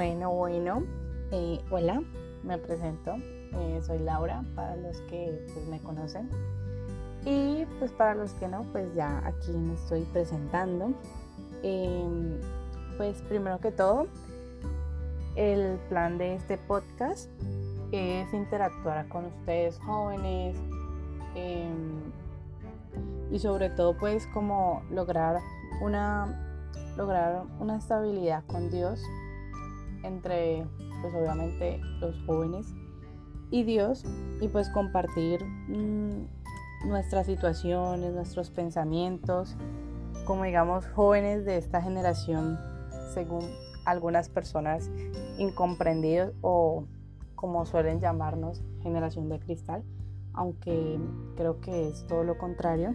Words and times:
Bueno, 0.00 0.30
bueno, 0.32 0.82
eh, 1.30 1.60
hola, 1.70 2.02
me 2.42 2.56
presento, 2.56 3.16
eh, 3.52 3.82
soy 3.82 3.98
Laura 3.98 4.42
para 4.54 4.74
los 4.76 4.98
que 5.02 5.44
pues, 5.52 5.66
me 5.66 5.78
conocen. 5.78 6.30
Y 7.26 7.66
pues 7.78 7.92
para 7.92 8.14
los 8.14 8.32
que 8.32 8.48
no, 8.48 8.62
pues 8.72 8.94
ya 8.94 9.20
aquí 9.26 9.52
me 9.52 9.74
estoy 9.74 10.04
presentando. 10.04 10.94
Em, 11.62 12.40
pues 12.96 13.20
primero 13.28 13.60
que 13.60 13.72
todo, 13.72 14.06
el 15.36 15.78
plan 15.90 16.16
de 16.16 16.36
este 16.36 16.56
podcast 16.56 17.28
es 17.92 18.32
interactuar 18.32 19.06
con 19.08 19.26
ustedes 19.26 19.78
jóvenes 19.80 20.56
em, 21.34 22.00
y 23.30 23.38
sobre 23.38 23.68
todo 23.68 23.94
pues 23.98 24.26
como 24.28 24.82
lograr 24.90 25.42
una 25.82 26.56
lograr 26.96 27.42
una 27.60 27.76
estabilidad 27.76 28.42
con 28.46 28.70
Dios 28.70 29.02
entre 30.02 30.66
pues 31.02 31.14
obviamente 31.14 31.80
los 32.00 32.16
jóvenes 32.26 32.74
y 33.50 33.64
Dios 33.64 34.04
y 34.40 34.48
pues 34.48 34.68
compartir 34.68 35.44
mm, 35.44 36.88
nuestras 36.88 37.26
situaciones, 37.26 38.12
nuestros 38.12 38.50
pensamientos, 38.50 39.56
como 40.24 40.44
digamos 40.44 40.86
jóvenes 40.88 41.44
de 41.44 41.56
esta 41.56 41.82
generación, 41.82 42.58
según 43.12 43.44
algunas 43.84 44.28
personas 44.28 44.90
incomprendidos 45.38 46.32
o 46.42 46.84
como 47.34 47.64
suelen 47.66 48.00
llamarnos 48.00 48.62
generación 48.82 49.28
de 49.28 49.40
cristal, 49.40 49.82
aunque 50.34 50.98
creo 51.36 51.60
que 51.60 51.88
es 51.88 52.06
todo 52.06 52.22
lo 52.22 52.38
contrario. 52.38 52.94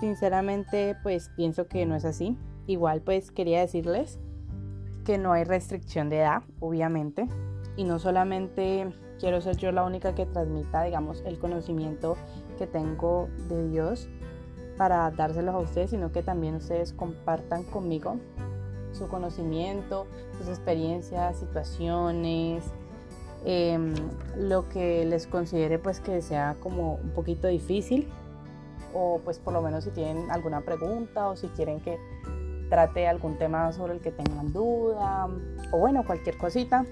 Sinceramente 0.00 0.96
pues 1.02 1.30
pienso 1.36 1.66
que 1.66 1.84
no 1.86 1.94
es 1.94 2.04
así. 2.04 2.36
Igual 2.66 3.02
pues 3.02 3.30
quería 3.30 3.60
decirles 3.60 4.18
que 5.08 5.16
no 5.16 5.32
hay 5.32 5.44
restricción 5.44 6.10
de 6.10 6.18
edad, 6.18 6.42
obviamente, 6.60 7.26
y 7.76 7.84
no 7.84 7.98
solamente 7.98 8.92
quiero 9.18 9.40
ser 9.40 9.56
yo 9.56 9.72
la 9.72 9.84
única 9.84 10.14
que 10.14 10.26
transmita, 10.26 10.82
digamos, 10.82 11.22
el 11.24 11.38
conocimiento 11.38 12.18
que 12.58 12.66
tengo 12.66 13.30
de 13.48 13.70
Dios 13.70 14.06
para 14.76 15.10
dárselos 15.10 15.54
a 15.54 15.60
ustedes, 15.60 15.88
sino 15.88 16.12
que 16.12 16.22
también 16.22 16.56
ustedes 16.56 16.92
compartan 16.92 17.64
conmigo 17.64 18.16
su 18.92 19.08
conocimiento, 19.08 20.06
sus 20.36 20.48
experiencias, 20.48 21.38
situaciones, 21.38 22.64
em, 23.46 23.94
lo 24.36 24.68
que 24.68 25.06
les 25.06 25.26
considere 25.26 25.78
pues 25.78 26.00
que 26.00 26.20
sea 26.20 26.54
como 26.60 26.96
un 26.96 27.12
poquito 27.14 27.48
difícil 27.48 28.10
o 28.92 29.22
pues 29.24 29.38
por 29.38 29.54
lo 29.54 29.62
menos 29.62 29.84
si 29.84 29.90
tienen 29.90 30.30
alguna 30.30 30.60
pregunta 30.60 31.28
o 31.28 31.36
si 31.36 31.46
quieren 31.48 31.80
que 31.80 31.96
trate 32.68 33.06
algún 33.06 33.38
tema 33.38 33.72
sobre 33.72 33.94
el 33.94 34.00
que 34.00 34.10
tengan 34.10 34.52
duda 34.52 35.28
o 35.72 35.78
bueno, 35.78 36.04
cualquier 36.04 36.36
cosita. 36.36 36.84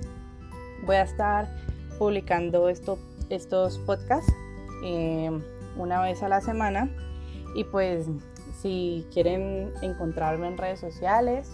Voy 0.85 0.97
a 0.97 1.03
estar 1.03 1.49
publicando 1.99 2.69
esto, 2.69 2.99
estos 3.31 3.79
podcasts 3.79 4.33
eh, 4.85 5.31
una 5.77 6.01
vez 6.03 6.23
a 6.23 6.29
la 6.29 6.41
semana 6.41 6.91
y 7.55 7.65
pues 7.65 8.07
si 8.61 9.07
quieren 9.13 9.73
encontrarme 9.83 10.49
en 10.49 10.59
redes 10.59 10.81
sociales 10.81 11.51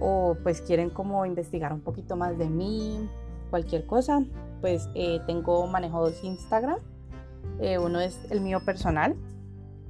o 0.00 0.36
pues 0.42 0.60
quieren 0.60 0.90
como 0.90 1.24
investigar 1.26 1.72
un 1.72 1.80
poquito 1.80 2.16
más 2.16 2.36
de 2.38 2.48
mí, 2.48 3.08
cualquier 3.50 3.86
cosa, 3.86 4.22
pues 4.60 4.88
eh, 4.94 5.20
tengo 5.26 5.66
manejo 5.66 6.00
dos 6.00 6.22
Instagram. 6.22 6.78
Eh, 7.60 7.78
uno 7.78 8.00
es 8.00 8.18
el 8.30 8.40
mío 8.40 8.60
personal, 8.64 9.16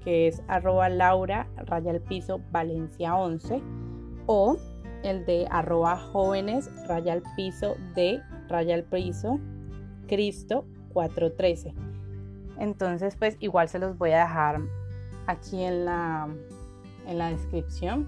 que 0.07 0.29
es 0.29 0.41
arroba 0.47 0.89
laura 0.89 1.49
raya 1.57 1.91
al 1.91 2.01
piso 2.01 2.41
valencia 2.53 3.17
11 3.17 3.61
o 4.27 4.57
el 5.03 5.27
de 5.27 5.49
arroba 5.51 5.97
jóvenes 5.97 6.71
raya 6.87 7.13
al 7.13 7.25
piso 7.35 7.75
de 7.97 8.23
raya 8.49 8.77
al 8.77 8.85
piso 8.85 9.41
cristo 10.07 10.65
413 10.93 11.75
entonces 12.61 13.17
pues 13.17 13.37
igual 13.41 13.69
se 13.69 13.81
los 13.81 13.99
voy 13.99 14.13
a 14.13 14.21
dejar 14.21 14.61
aquí 15.27 15.65
en 15.65 15.87
la 15.87 16.29
en 17.09 17.19
la 17.19 17.31
descripción 17.31 18.07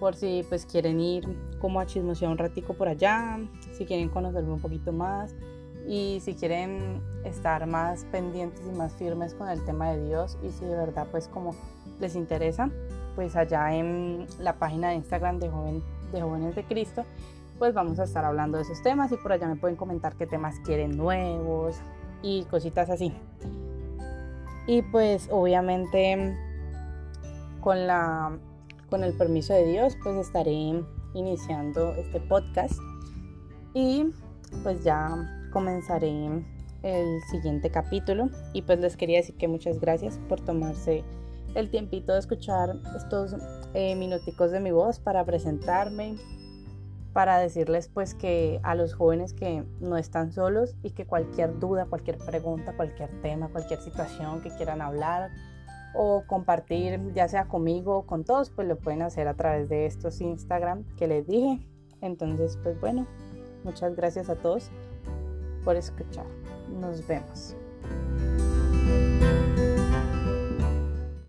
por 0.00 0.14
si 0.14 0.42
pues 0.48 0.64
quieren 0.64 1.00
ir 1.00 1.28
como 1.60 1.80
a 1.80 1.86
chismosear 1.86 2.30
un 2.30 2.38
ratico 2.38 2.72
por 2.72 2.88
allá 2.88 3.38
si 3.72 3.84
quieren 3.84 4.08
conocerme 4.08 4.52
un 4.54 4.60
poquito 4.60 4.90
más 4.90 5.34
y 5.90 6.20
si 6.20 6.34
quieren 6.34 7.02
estar 7.24 7.66
más 7.66 8.04
pendientes 8.12 8.62
y 8.64 8.70
más 8.70 8.94
firmes 8.94 9.34
con 9.34 9.48
el 9.48 9.64
tema 9.64 9.90
de 9.90 10.06
Dios 10.06 10.38
y 10.40 10.50
si 10.50 10.64
de 10.64 10.76
verdad 10.76 11.08
pues 11.10 11.26
como 11.26 11.56
les 11.98 12.14
interesa, 12.14 12.70
pues 13.16 13.34
allá 13.34 13.74
en 13.74 14.28
la 14.38 14.56
página 14.60 14.90
de 14.90 14.94
Instagram 14.94 15.40
de, 15.40 15.50
de 16.12 16.22
Jóvenes 16.22 16.54
de 16.54 16.62
Cristo, 16.62 17.04
pues 17.58 17.74
vamos 17.74 17.98
a 17.98 18.04
estar 18.04 18.24
hablando 18.24 18.56
de 18.56 18.62
esos 18.62 18.80
temas 18.84 19.10
y 19.10 19.16
por 19.16 19.32
allá 19.32 19.48
me 19.48 19.56
pueden 19.56 19.74
comentar 19.74 20.14
qué 20.14 20.28
temas 20.28 20.60
quieren 20.60 20.96
nuevos 20.96 21.80
y 22.22 22.44
cositas 22.44 22.88
así. 22.88 23.12
Y 24.68 24.82
pues 24.82 25.28
obviamente 25.32 26.38
con 27.60 27.88
la 27.88 28.38
con 28.90 29.02
el 29.02 29.12
permiso 29.14 29.54
de 29.54 29.66
Dios 29.66 29.96
pues 30.04 30.14
estaré 30.14 30.84
iniciando 31.14 31.94
este 31.94 32.20
podcast 32.20 32.74
y 33.74 34.06
pues 34.62 34.84
ya 34.84 35.39
comenzaré 35.50 36.44
el 36.82 37.22
siguiente 37.30 37.70
capítulo 37.70 38.30
y 38.52 38.62
pues 38.62 38.78
les 38.80 38.96
quería 38.96 39.18
decir 39.18 39.36
que 39.36 39.48
muchas 39.48 39.80
gracias 39.80 40.18
por 40.28 40.40
tomarse 40.40 41.04
el 41.54 41.70
tiempito 41.70 42.12
de 42.12 42.20
escuchar 42.20 42.76
estos 42.96 43.34
eh, 43.74 43.96
minuticos 43.96 44.50
de 44.50 44.60
mi 44.60 44.70
voz 44.70 45.00
para 45.00 45.24
presentarme, 45.24 46.16
para 47.12 47.38
decirles 47.38 47.88
pues 47.88 48.14
que 48.14 48.60
a 48.62 48.74
los 48.74 48.94
jóvenes 48.94 49.34
que 49.34 49.64
no 49.80 49.96
están 49.96 50.32
solos 50.32 50.76
y 50.82 50.92
que 50.92 51.06
cualquier 51.06 51.58
duda, 51.58 51.86
cualquier 51.86 52.18
pregunta, 52.18 52.72
cualquier 52.76 53.10
tema, 53.20 53.48
cualquier 53.48 53.80
situación 53.80 54.40
que 54.40 54.50
quieran 54.50 54.80
hablar 54.80 55.30
o 55.92 56.22
compartir 56.28 57.00
ya 57.14 57.26
sea 57.26 57.48
conmigo 57.48 57.98
o 57.98 58.06
con 58.06 58.24
todos 58.24 58.50
pues 58.50 58.68
lo 58.68 58.78
pueden 58.78 59.02
hacer 59.02 59.26
a 59.26 59.34
través 59.34 59.68
de 59.68 59.86
estos 59.86 60.20
Instagram 60.20 60.84
que 60.96 61.08
les 61.08 61.26
dije. 61.26 61.66
Entonces 62.00 62.58
pues 62.62 62.80
bueno, 62.80 63.06
muchas 63.64 63.96
gracias 63.96 64.30
a 64.30 64.36
todos 64.36 64.70
por 65.64 65.76
escuchar. 65.76 66.26
Nos 66.68 67.06
vemos. 67.06 67.54